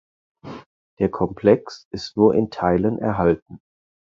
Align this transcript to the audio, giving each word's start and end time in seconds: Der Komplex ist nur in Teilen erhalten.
Der 0.97 1.09
Komplex 1.11 1.85
ist 1.91 2.17
nur 2.17 2.33
in 2.33 2.49
Teilen 2.49 2.97
erhalten. 2.97 3.61